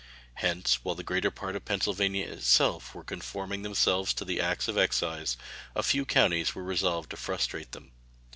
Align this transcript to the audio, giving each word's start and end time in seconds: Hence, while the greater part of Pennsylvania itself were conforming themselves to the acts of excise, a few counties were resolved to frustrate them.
Hence, 0.41 0.79
while 0.83 0.95
the 0.95 1.03
greater 1.03 1.29
part 1.29 1.55
of 1.55 1.63
Pennsylvania 1.65 2.25
itself 2.27 2.95
were 2.95 3.03
conforming 3.03 3.61
themselves 3.61 4.15
to 4.15 4.25
the 4.25 4.41
acts 4.41 4.67
of 4.67 4.75
excise, 4.75 5.37
a 5.75 5.83
few 5.83 6.05
counties 6.07 6.55
were 6.55 6.63
resolved 6.63 7.11
to 7.11 7.17
frustrate 7.17 7.71
them. 7.73 7.91